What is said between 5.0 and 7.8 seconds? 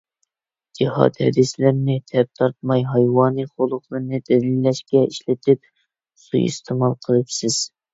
ئىشلىتىپ سۇيىئىستېمال قىلىپسىز.